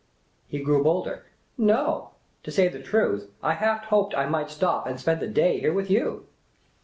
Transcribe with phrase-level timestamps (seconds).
[0.47, 1.27] He grew bolder."
[1.73, 5.59] No; to say the truth, I half hoped I might stop and spend the day
[5.59, 6.25] here with you."